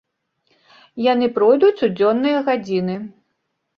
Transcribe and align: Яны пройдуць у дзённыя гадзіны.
Яны 1.09 1.29
пройдуць 1.37 1.83
у 1.89 1.93
дзённыя 1.99 2.43
гадзіны. 2.49 2.95